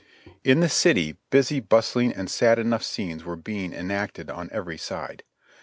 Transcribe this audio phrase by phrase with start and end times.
[0.43, 5.21] In the city, busy, bustling and sad enough scenes were being enacted on every side.